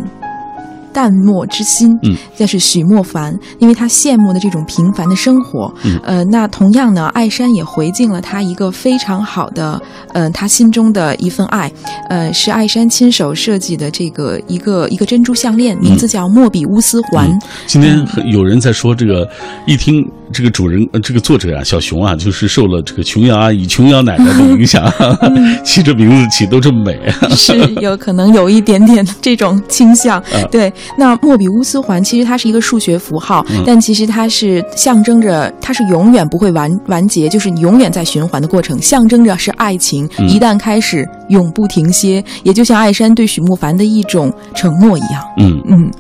[0.98, 9.80] 淡漠之心，嗯，这是许墨凡，因为他羡慕的这种平凡的生活，嗯，呃，那同样呢，艾山也回敬了他一个非常好的，
[10.14, 11.72] 呃，他心中的一份爱，
[12.10, 17.30] 呃，是艾山亲手设计的这个一个一个珍珠项链，名字叫莫比乌斯环。
[17.68, 19.30] 今天有人在说这个，
[19.68, 24.92] 一听这个主人，这个作者啊，小熊啊，就是受了这个琼瑶阿姨、琼瑶奶奶的影响，
[25.64, 27.00] 起这名字起都这么美，
[27.36, 30.74] 是有可能有一点点这种倾向， 对。
[30.96, 45.24] 那莫比乌斯环其实它是一个数学符号，但其实它是象征着它是永远不会完完结，就是你永远在循环的过程，象征着是爱情一旦开始永不停歇，也就像艾山对许慕凡的一种承诺一样。
[45.38, 45.92] 嗯嗯，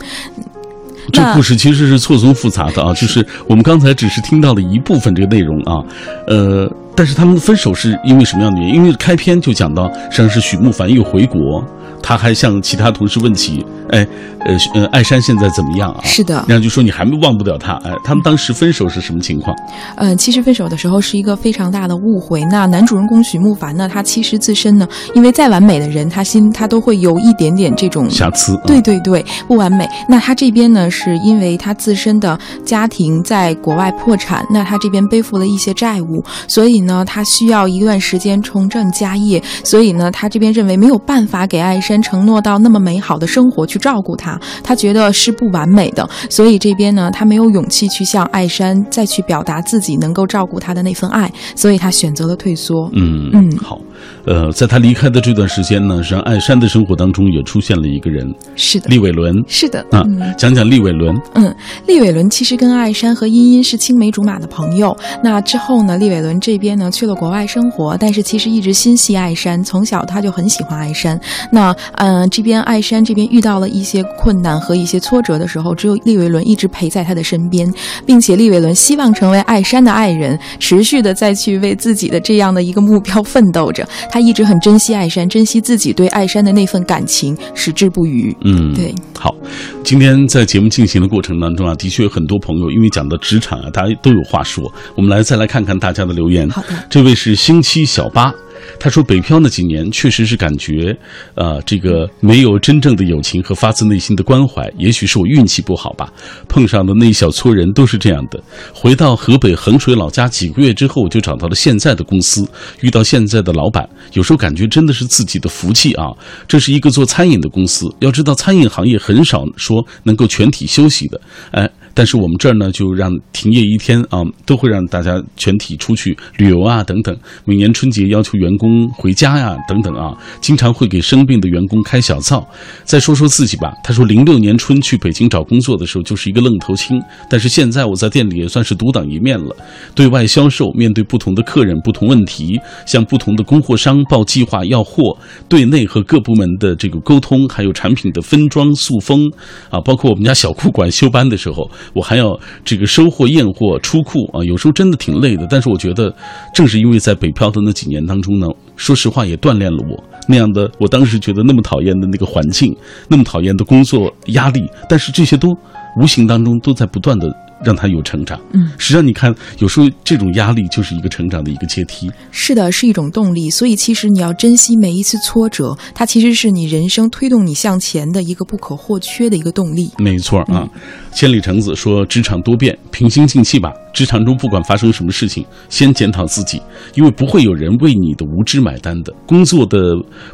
[1.11, 5.83] 这故事其实是错综复杂的啊，就是我们刚才只是听到了一部分这个内容啊，
[6.27, 8.75] 呃，但是他们分手是因为什么样的原因？
[8.75, 11.63] 因为开篇就讲到，实际上是许慕凡又回国。
[11.99, 14.07] 他还向其他同事问起，哎，
[14.47, 15.99] 呃呃，艾珊现在怎么样啊？
[16.03, 17.73] 是的，然后就说你还忘不了他。
[17.83, 19.53] 哎，他们当时分手是什么情况？
[19.97, 22.43] 呃，其实分手的时候是一个非常大的误会。
[22.45, 28.57] 那男主人公许慕凡呢，他其实自身呢，因为再完美的人，他心他都会有一点点这种瑕疵。
[28.65, 29.85] 对对对，不完美。
[30.07, 39.43] 那他这边呢，是因为他自身的家庭在国外破产，那他这边背负了一些债务，所以呢，他需要一段时间重振家业。
[39.65, 41.97] 所以呢，他这边认为没有办法给艾山。
[41.99, 52.89] 承诺到那么美好的生活去照顾他，他觉得是不完美的，所以这边呢，他没有勇气去向艾山再去表达自己能够照顾他的那份爱，所以他选择了退缩。
[52.93, 53.79] 嗯嗯，好，
[54.25, 60.03] 呃，在他离开的这段时间呢，实际上艾山的生活当中也出现了一个人，是的，厉伟伦，是的啊，
[60.37, 61.15] 讲讲厉伟伦。
[61.35, 61.53] 嗯，
[61.85, 64.95] 厉伟伦其实跟艾山和茵茵是青梅竹马的朋友。
[65.23, 71.19] 那之后呢，厉伟伦这边呢去了国外生活，但是其实一直心系艾山，从小他就很喜欢艾山。
[71.51, 77.71] 那嗯，这边艾山这边遇到了一些困难和一些挫折的时候，只有利维伦一直陪在他的身边，
[78.05, 83.87] 并且利维伦希望成为艾山的爱人，持续的再去为自己的这样的一个目标奋斗着。
[84.11, 88.35] 他一直很珍惜艾山，珍惜自己对艾山的那份感情，矢志不渝。
[88.43, 88.93] 嗯，对。
[89.17, 89.35] 好，
[89.83, 94.71] 今天在节目进行的过程当中啊，的确有很多朋友因为讲到职场啊，大家都有话说。
[94.95, 96.49] 我们来再来看看大家的留言。
[96.49, 98.33] 好的，这位是星期小八。
[98.79, 100.95] 他说：“北漂那几年，确实是感觉，
[101.35, 104.69] 呃，这个没有真正的友情和发自内心的关怀。
[104.77, 106.11] 也许是我运气不好吧，
[106.47, 108.41] 碰上的那一小撮人都是这样的。
[108.73, 112.47] 回到河北衡水老家几个月之后，就找到了现在的公司，
[112.81, 116.05] 遇到现在的老板，有时候感觉真的是自己的福气啊。
[116.47, 127.17] 这是一个做餐饮的公司，要知道餐饮行业很少说能够全体休息的，哎。”但是我们这儿呢，就让停业一天啊，都会让大家全体出去旅游啊，等等。
[127.43, 132.47] 每年春节要求员工回家呀，等等啊，经常会给生病的员工开小灶。
[132.83, 137.01] 再说说自己吧，他说零六年春去北京找工作的时候，就是一个愣头青。
[137.27, 139.55] 但是现在我在店里也算是独当一面了，
[139.95, 145.17] 对外销售，面对不同的客人、不同问题，向不同的供货商报计划要货，
[145.49, 149.27] 对内和各部门的这个沟通，还有产品的分装塑封
[149.71, 151.67] 啊，包括我们家小库管休班的时候。
[151.93, 155.45] 我还要这个收货、验货、出库啊，有时候真的挺累的。
[155.49, 156.13] 但是我觉得，
[156.53, 160.69] 正是因为在北漂的那几年当中呢，说实话也锻炼了我那样的。
[160.79, 162.75] 我当时觉得那么讨厌的那个环境，
[163.07, 165.55] 那么讨厌的工作压力，但是这些都
[165.99, 167.27] 无形当中都在不断的。
[167.63, 172.11] 让他有成长，嗯，实际上你看，有时候这种压力就是一个成长的一个阶梯。
[172.31, 173.49] 是的，是一种动力。
[173.49, 179.89] 所以其实你要珍惜每一次挫折，它其实是你人生推动你向前的一个不可或缺的一个动力。
[179.97, 180.67] 没错啊，
[181.11, 186.61] 千里橙子说：“职场多变，平心静气吧。”职场中不管发生什么事情，先检讨自己，
[186.93, 189.11] 因为不会有人为你的无知买单的。
[189.25, 189.79] 工作的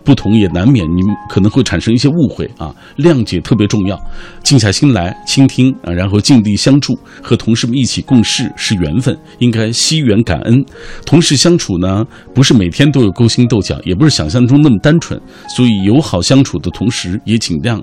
[0.04, 1.00] 不同也难免你
[1.30, 3.98] 可能会产生一些误会啊，谅解特别重要。
[4.44, 10.62] 静下心来倾听啊，然后尽力相助，和同事们一起共事是缘分，应该惜缘感恩。
[11.06, 12.04] 同事相处呢，
[12.36, 15.18] 不是每天都有勾心斗角，也不是想象中那么单纯，
[15.56, 17.82] 所以友好相处的同时，也尽量。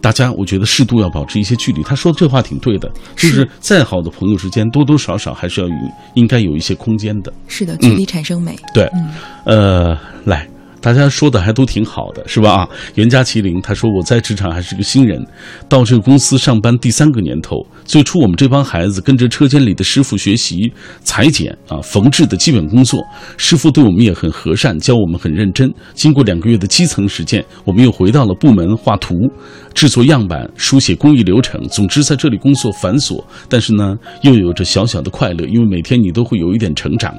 [0.00, 1.82] 大家，我觉得适度要保持一些距离。
[1.82, 5.74] 他说的这话挺对的，就是再好的朋友之间，多多少少还是要有
[6.14, 7.32] 应该有一些空间的。
[7.48, 8.56] 是的，距离产生美。
[8.72, 8.88] 对，
[9.44, 10.48] 呃，来。
[10.80, 12.50] 大家说的还都挺好的，是吧？
[12.52, 15.24] 啊，袁家麒麟他说我在职场还是个新人，
[15.68, 17.56] 到这个公司上班第三个年头。
[17.84, 23.00] 最初我们这帮孩子跟着车间里的师傅学习裁剪啊、缝制的基本工作，
[23.36, 25.70] 师傅对我们也很和善，教我们很认真。
[25.92, 29.14] 经过两个月的基层实践，我们又回到了部门画图、
[29.74, 31.60] 制作样板、书写工艺流程。
[31.68, 37.14] 总之，在这里工作繁琐，但是呢，又有着小小的快乐，因为每天你都会有一点成长。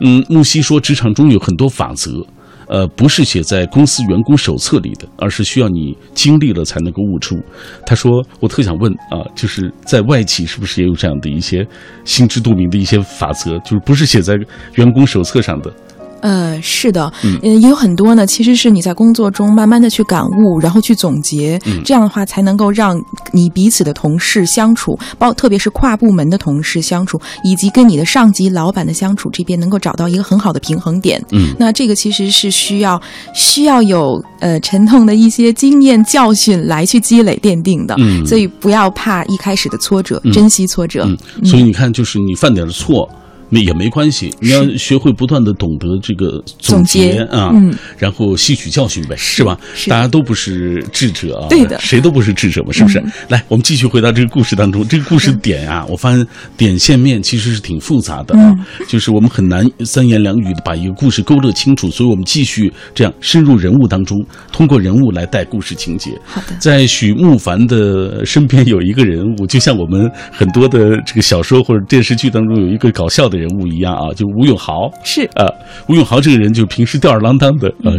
[0.00, 2.24] 嗯，木西说，职场中有很多法则。
[2.68, 7.36] 呃，不是写在公司员工手册里的，而是需要你经历了才能够悟出。
[7.84, 11.66] 他说：“我特想问啊，就是在外企是不是也有这样的一些
[12.04, 14.34] 心知肚明的一些法则，就是不是写在
[14.74, 15.72] 员工手册上的？”
[16.20, 18.26] 呃，是的，嗯，也有很多呢。
[18.26, 23.00] 其实是你在工作中慢慢的去感悟，然后去总结，这样的话才能够让
[23.32, 31.22] 你彼此的同事相处，包特别是跨部门的同事相处，以及跟你的上级、老板的相处，这边能够找到一个很好的平衡点。
[31.32, 33.00] 嗯，那这个其实是需要
[33.34, 37.94] 需要有呃沉痛的一些经验教训来去积累奠定的。
[37.98, 41.04] 嗯，所以不要怕一开始的挫折，珍惜挫折。
[41.06, 43.08] 嗯，所以你看，就是你犯点错。
[43.48, 47.52] 那也没关系，你要学会不断的懂得这个总结啊，
[47.96, 49.58] 然后吸取教训呗，是吧？
[49.86, 53.02] 大家都不是智者啊，对的，谁都不是智者嘛，是不是？
[53.28, 54.86] 来，我们继续回到这个故事当中。
[54.88, 58.52] 这个故事点啊，我发现点线面其实是挺复杂的啊，
[58.88, 64.18] 就是我们很难三言两语的把一个故事勾勒清楚，所以我们继续这样深入人物当中，
[64.52, 66.10] 通过人物来带故事情节。
[66.24, 73.35] 好的，在许慕凡的身边有一个人物，就像我们很多的这个小说或者电视剧当中有一个搞笑的。
[73.36, 74.90] 人物一样啊，就吴永豪。
[75.04, 75.28] 是。
[75.34, 75.46] 呃，
[75.88, 77.92] 吴永豪这个人就平时吊儿郎当的，呃，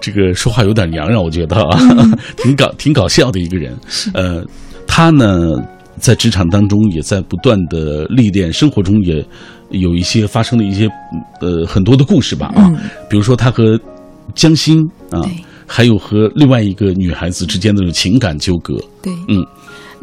[0.00, 1.78] 这个说话有点娘，让我觉得啊，
[2.38, 3.76] 挺搞挺搞笑的一个人。
[4.14, 4.44] 呃，
[4.86, 5.54] 他呢
[5.98, 9.24] 在职场当中也在不断的历练，生活中也
[9.70, 10.88] 有一些发生的一些
[11.40, 12.70] 呃很多的故事吧啊，
[13.08, 13.78] 比如说他和
[14.34, 15.20] 江欣啊，
[15.66, 18.74] 还有和另外一个女孩子之间的情感纠葛。
[19.02, 19.44] 对，嗯，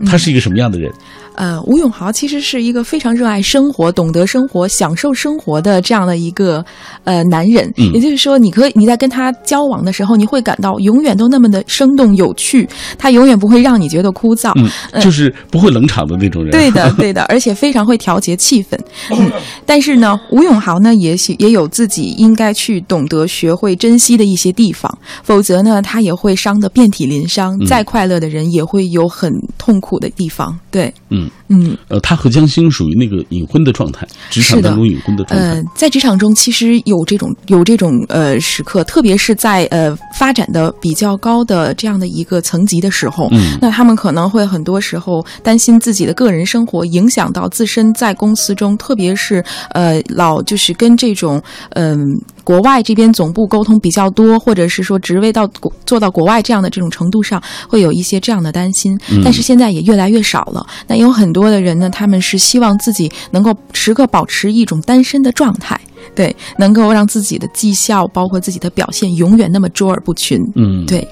[0.05, 0.91] 他是一个什么样的人？
[1.35, 6.63] 呃，吴永豪其实是一个非常热爱生活、懂得生活、享受生活的这样的一个
[7.03, 7.71] 呃男人。
[7.77, 12.67] 嗯，也就是说，你可以你在跟他交往的时候，你会感到永远都那么的生动有趣，
[12.97, 14.51] 他永远不会让你觉得枯燥。
[14.55, 16.51] 嗯，就是不会冷场的那种人。
[16.51, 18.77] 对的，对的，而且非常会调节气氛。
[19.11, 19.31] 嗯，
[19.65, 27.57] 但是呢，吴永豪呢，也许也有自己应该去懂得学会珍惜的一些地方，否则呢，他也会伤得遍体鳞伤。
[27.65, 30.57] 再快乐的人，也会有很痛苦的地方。
[30.69, 31.29] 对，嗯。
[31.49, 35.45] 嗯，呃，他和江星属于那个隐婚的状态，职场当中隐婚的状态。
[35.47, 49.43] 呃，在职场中其实有这种有这种呃时刻，特别是在呃发展的比较高的这样的一个层级的时候，嗯，那他们可能会很多时候担心自己的个人生活影响到自身在公司中，特别是
[49.75, 51.39] 呃老就是跟这种
[51.71, 55.49] 嗯国外这边总部沟通比较多，或者是说职位到
[55.85, 58.97] 做到国外这样的这种程度上，会有一些这样的担心。
[59.23, 60.65] 但是现在也越来越少了。
[60.87, 65.79] 那有很多的人呢，他们是希望自己能够时刻保持一种单身的状态，
[66.13, 70.39] 对，能够让自己的绩效包括自己的表现永远那么卓尔不群。
[70.55, 71.07] 嗯，对。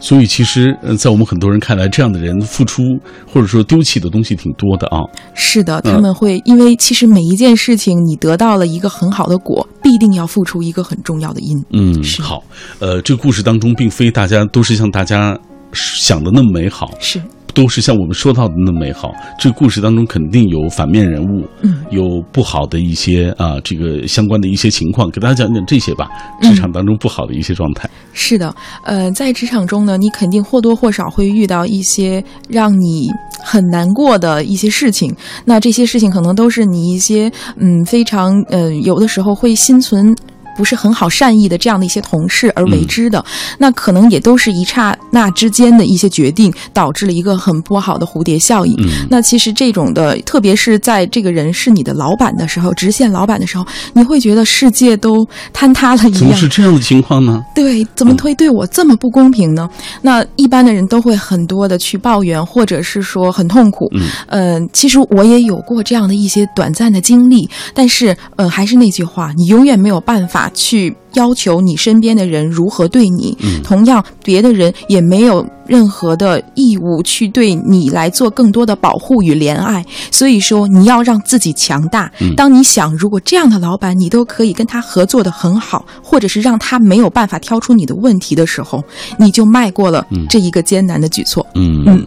[0.00, 2.82] 所以其实，在我们很多人看来，这样的人付出
[3.26, 5.00] 或者说丢弃的东西挺多的啊。
[5.34, 11.64] 是的，他们会因为其实每一件事情，你得到了一个很好的果，必定要付出一个很重要的因。
[11.72, 12.42] 嗯，好。
[12.78, 15.38] 呃，这个故事当中，并非大家都是像大家
[15.72, 16.90] 想的那么美好。
[17.00, 17.20] 是。
[17.58, 19.10] 都是像我们说到的那么美好。
[19.36, 26.08] 这个故事当中肯定有反面人物，嗯，有不好的一些啊，这个相关的一些情况，给大家讲讲这些吧。
[26.40, 27.90] 职场当中不好的一些状态。
[28.12, 33.08] 是的，呃，在职场中呢，你肯定或多或少会遇到一些让你
[33.42, 35.12] 很难过的一些事情。
[35.44, 40.14] 那这些事情可能都是你一些嗯非常呃有的时候会心存。
[40.58, 43.24] 不是很好善意的这样的一些同事而为之的，
[43.58, 48.74] 那可能也都是一刹那之间的一些决定，导致了一个很不好的蝴蝶效应。
[49.08, 56.36] 那其实这种的，特别是在这个人是你的老板的时候，直线老板的时候，你会觉得世界都坍塌了一怎么样。
[56.36, 57.40] 是这样的情况呢？
[57.54, 59.68] 对，怎么会对我这么不公平呢？
[60.02, 63.88] 那一般的人都会很多的去抱怨，或者是说很痛苦。
[63.94, 73.36] 嗯，呃，其实我也有过这样的一些短暂的经历，但是，呃，还是那句话，你永远没有办法去要求你身边的人如何对你。
[73.40, 79.84] 嗯同样，别的人也没有任何的义务去对你来做更多的保护与怜爱。
[80.10, 82.10] 所以说，你要让自己强大。
[82.20, 88.82] 嗯当你想，如果这样的老板你都可以跟他合作的很好，或者是让他没有办法挑出你的问题的时候，
[89.18, 91.46] 你就迈过了这一个艰难的举措。
[91.54, 92.06] 嗯嗯，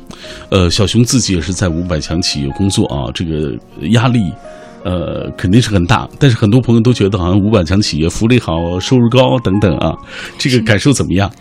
[0.49, 3.53] 呃，小熊自己也是在五百强企业工作啊，这个
[3.91, 4.31] 压力。
[4.83, 9.95] 呃，肯定是很大，但是很多朋友都觉得好像五百强企业福利好、收入高等等啊，
[10.37, 11.31] 这个感受怎么样？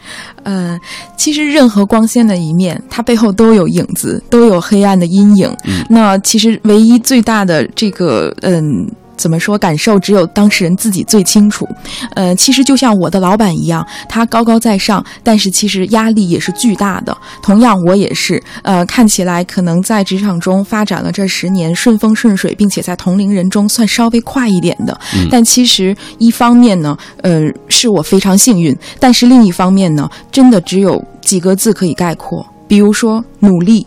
[0.43, 0.79] 呃，
[1.17, 5.49] 其实任何光鲜的一面，它背后都有影子，都有黑暗的阴影。
[5.67, 8.89] 嗯那其实唯一最大的这个，嗯。
[9.21, 9.59] 怎么说？
[9.59, 11.69] 感受只有当事人自己最清楚。
[12.15, 17.15] 呃，其实就像我的老板一样，他高高在上，但是其实压力也是巨大的。
[17.43, 18.43] 同样，我也是。
[18.63, 24.99] 呃，看起来可能在职场中发展了这十年顺风顺水，并且在同龄人中算稍微快一点的。
[25.15, 33.87] 嗯但其实一方面呢，呃，是我非常幸运，但是另一方面呢，真的只有几个字可以概括，比如说努力。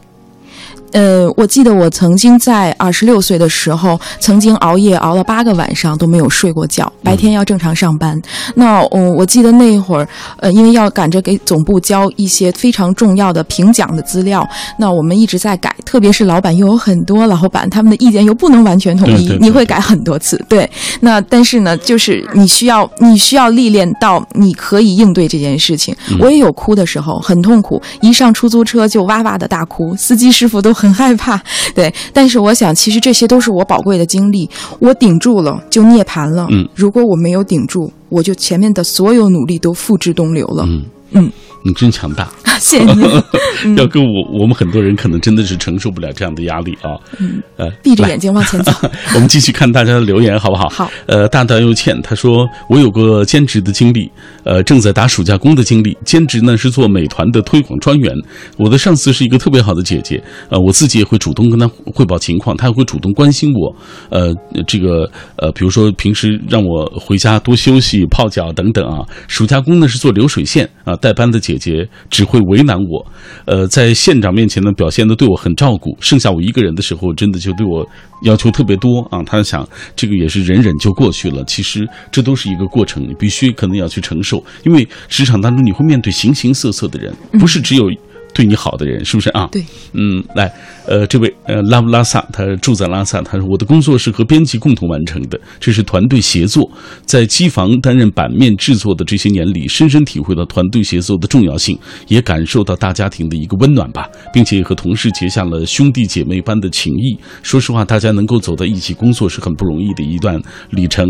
[0.93, 8.19] 呃，我记得我曾经在二十六岁的时候，曾经熬夜熬了八个晚上都没有睡过觉，白天要正常上班。
[8.55, 20.39] 那嗯，我记得那会儿，呃，因为要赶着给总部交一些非常重要的评奖的资料，那我们一直在改，特别是老板又有很多老板，他们的意见又不能完全统一，对对对你会改很多次。
[20.47, 20.69] 对，
[21.01, 25.95] 那但是呢，就是你需要你需要历练到你可以应对这件事情。
[26.19, 31.41] 我也有哭的时候，很痛苦，一上出租车就哇哇的大哭，司机师傅都很害怕。
[31.73, 36.45] 对，但是我想，其实这些都是我宝贵的经历，我顶住了就涅槃了。
[36.51, 40.65] 嗯，如果我没有顶住，我就前面的所有努力都付之东流了。
[40.67, 40.83] 嗯
[41.15, 41.31] 嗯，
[41.63, 42.29] 你真强大。
[42.59, 43.05] 谢谢您。
[43.75, 46.95] 要跟我我们很多人可能真的是承受不了这样的压力啊。
[47.19, 48.71] 嗯，呃，闭着眼睛往前走。
[49.15, 50.69] 我们继续看大家的留言，好不好？
[50.69, 50.91] 好。
[51.07, 54.09] 呃，大大又欠他说，我有个兼职的经历，
[54.43, 55.97] 呃，正在打暑假工的经历。
[56.05, 58.13] 兼职呢是做美团的推广专员，
[58.57, 63.75] 我的上司是一个特别好的姐姐，呃，我自己也会主动跟她汇报情况，她也会主动关心我。
[64.09, 64.33] 呃，
[64.67, 69.03] 这个呃，比如说平时让我回家多休息、泡脚等等啊。
[69.27, 73.05] 暑假工呢是做流水线啊，带班的姐姐姐只会为难我，
[73.45, 77.87] 呃，在县长面前呢表现的对我很照顾，剩下我一个人的时候，真的就对我
[78.23, 79.21] 要求特别多啊。
[79.23, 87.91] 他想这个也是忍忍就过去了，其实这都是一个过程，你必须可能要去承受，因为职场当中你会面对形形色色的人，不是只有。
[88.33, 89.47] 对你好的人是不是啊？
[89.51, 89.63] 对，
[89.93, 90.51] 嗯，来，
[90.87, 96.69] 呃，这位呃拉布拉萨，他住在拉萨，他说我的工作是和编辑共同完成的，这是团队协作。
[97.05, 101.77] 在机房担任版面制作的这些年里，深深体会到团队协作的重要性，
[102.07, 107.15] 也感受到大家庭的一个温暖吧，并且和同事结下了兄弟姐妹般的情谊。
[107.43, 111.07] 说实话，大家能够走在一起工作是很不容易的一段里程。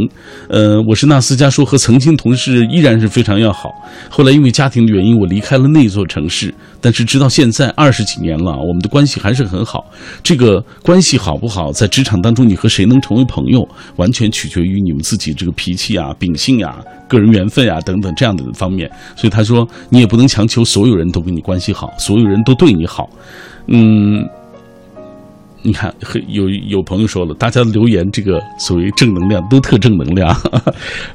[0.49, 3.69] 呃，我是纳斯加说和曾经同事依然是非常要好，
[4.09, 6.53] 后来因为家庭的原因，我离开了那座城市，
[6.83, 7.03] 但是。
[7.13, 9.85] 直到现在二十几年了，我们的关系还是很好。
[10.23, 13.67] 这个关系好不好，在职场当中，你和谁能成为朋友，
[13.97, 18.89] 完全取决于你们自己这个脾气啊、秉性啊、个人缘分啊等等这样的方面。
[19.15, 23.07] 所以他说，你也不能强求所有人都跟你关系好，所有人都对你好。
[23.67, 24.27] 嗯。
[25.65, 25.93] 你看，
[26.27, 30.29] 有有朋友说了，大家留言这个所谓正能量都特正能量，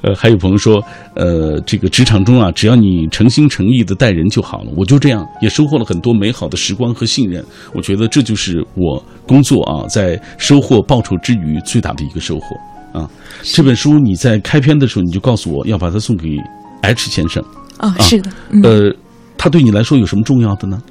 [0.00, 0.82] 呃， 还有朋友说，
[1.14, 4.72] 呃，这个职场中啊，只要你诚心诚意的待人就好了。
[4.74, 7.44] 我就这样，也收获了很多美好的时光和信任。
[7.74, 13.08] 我觉得这就是我工作啊，在收获报酬之余最大的一个收获啊。
[13.42, 16.36] 这本书你在开篇的时候你就告诉我要把它送给
[16.80, 17.44] H 先生
[17.76, 18.96] 啊，是的，嗯、呃，
[19.36, 20.82] 他对你来说有什么重要的呢？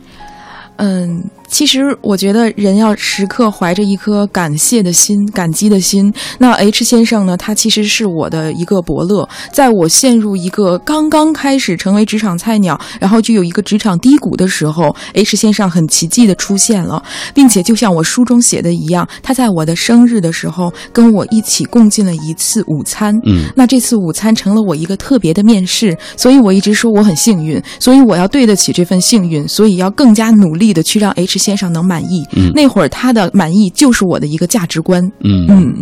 [0.78, 6.14] 嗯，其实我觉得人要时刻怀着一颗感谢的心、感激的心。
[6.38, 23.20] 那 H 先生呢，他其实是我的一个伯乐，在我陷入一个刚刚开始成为职场菜鸟，然后就有一个职场低谷的时候，H 先生很奇迹的出现了，并且就像我书中写的一样，他在我的生日的时候跟我一起共进了一次午餐。
[23.26, 30.68] 嗯，那这次午餐成了我一个特别的面试，所以我一直说我很幸运，所以我要对得起这份幸运，所以要更加努力。
[30.68, 32.26] 的去让 H 是先生能满意。
[32.36, 35.04] 嗯那会儿他的满意就是我的一个价值观。
[35.24, 35.76] 嗯嗯，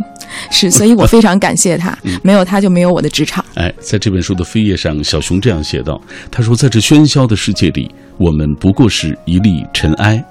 [0.52, 3.44] 是，所以我非常感谢他，没有他就没有我的职场。
[3.56, 10.22] 哎，在这本书的扉页上，小熊这样写道：“他说，在这喧嚣的世界里，我们不过是一粒尘埃，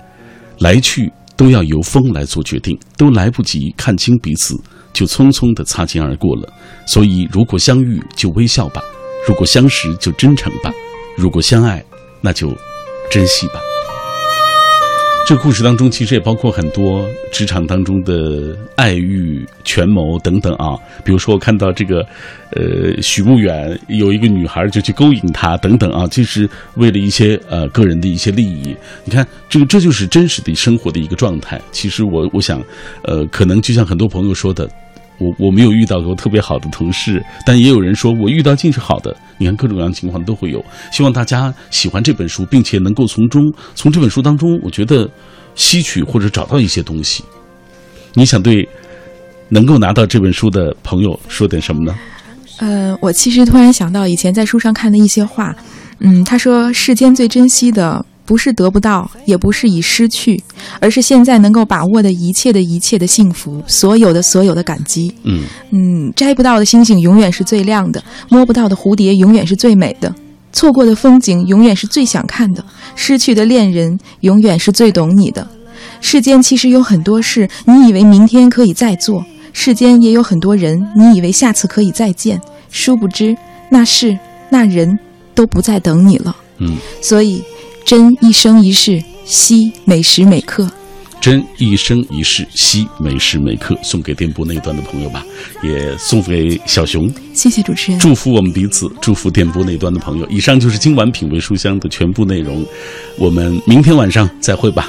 [0.59, 4.55] 来去都要由风来做决定，都来不及看清彼此，
[4.93, 6.53] 就匆匆的擦肩而过了。
[6.87, 8.81] 所以，如果相遇，就微笑吧；
[9.27, 10.71] 如果相识，就真诚吧；
[11.17, 11.83] 如果相爱，
[12.21, 12.49] 那就
[13.11, 13.55] 珍惜吧。”
[15.27, 20.77] 这故事当中，其实也包括很多职场当中的爱欲、权谋等等啊。
[21.03, 22.07] 比如说，我看到这个，
[22.51, 28.77] 呃，许慕远有一个女孩就去勾引他等等啊，其实为了一些呃个人的一些利益。
[29.03, 31.59] 你看，这个这就是真实的生活的一个状态。
[31.73, 32.63] 其实我我想，
[33.05, 34.69] 呃，可能就像很多朋友说的。
[35.19, 39.17] 我我没有遇到过特别好的同事，但也有人说我遇到尽是好的。
[39.39, 40.65] 你看各种各样的情况都会有。
[40.93, 43.43] 希望大家喜欢这本书，并且能够从中
[43.75, 45.09] 从这本书当中，我觉得
[45.55, 47.25] 吸取或者找到一些东西。
[48.15, 48.69] 你想对
[49.49, 51.95] 能够拿到这本书的朋友说点什么呢？
[52.59, 55.55] 呃，我其实突然想到以前在书上看的一些话，
[55.99, 60.43] 嗯，他说世间最珍惜的不是得不到，也不是已失去，
[60.81, 65.15] 而是现在能够把握的一切的一切的幸福，所有的所有的感激。
[65.25, 70.15] 嗯嗯，摘不到的星星永远是最亮的，摸不到的蝴蝶永远是最美的，
[70.53, 72.65] 错过的风景永远是最想看的，
[72.97, 75.47] 失去的恋人永远是最懂你的。
[76.01, 79.23] 世间其实有很多事，你以为明天可以再做；
[79.53, 83.37] 世间也有很多人，你以为下次可以再见，殊不知
[83.71, 84.19] 那事
[84.51, 84.99] 那人
[85.35, 86.37] 都不再等你了。
[86.59, 87.43] 嗯，所以，
[87.85, 90.71] 珍一生一世，惜每时每刻。
[91.21, 95.23] 珍一生一世，惜每时每刻，送给电波那一端的朋友吧，
[95.63, 97.13] 也送给小熊。
[97.35, 98.01] 谢谢主持人。
[98.01, 100.27] 祝福我们彼此，祝福电波那端的朋友。
[100.31, 102.65] 以上就是今晚品味书香的全部内容，
[103.19, 104.83] 我们明天晚上再会吧。